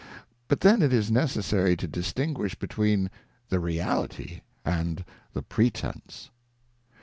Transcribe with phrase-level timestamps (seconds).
[0.47, 3.11] But then it is necessary to distinguish between
[3.49, 6.31] the Reality and the Pretence.